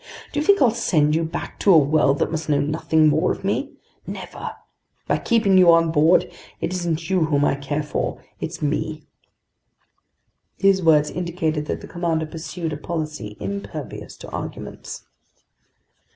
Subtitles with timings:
[0.31, 3.31] Do you think I'll send you back to a world that must know nothing more
[3.31, 3.73] of me?
[4.07, 4.53] Never!
[5.07, 9.03] By keeping you on board, it isn't you whom I care for, it's me!"
[10.57, 15.05] These words indicated that the commander pursued a policy impervious to arguments.